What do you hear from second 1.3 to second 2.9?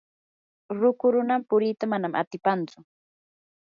purita manam atipanchu.